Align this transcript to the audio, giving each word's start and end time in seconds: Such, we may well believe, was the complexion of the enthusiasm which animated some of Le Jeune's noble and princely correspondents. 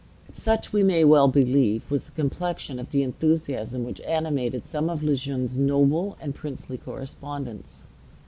Such, 0.33 0.73
we 0.73 0.81
may 0.81 1.03
well 1.03 1.27
believe, 1.27 1.91
was 1.91 2.05
the 2.05 2.11
complexion 2.13 2.79
of 2.79 2.89
the 2.89 3.03
enthusiasm 3.03 3.83
which 3.83 4.01
animated 4.01 4.65
some 4.65 4.89
of 4.89 5.03
Le 5.03 5.15
Jeune's 5.15 5.59
noble 5.59 6.17
and 6.19 6.33
princely 6.33 6.79
correspondents. 6.79 7.83